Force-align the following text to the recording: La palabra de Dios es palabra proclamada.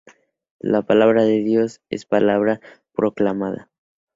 La 0.61 0.81
palabra 0.81 1.25
de 1.25 1.43
Dios 1.43 1.79
es 1.91 2.07
palabra 2.07 2.59
proclamada. 2.91 3.69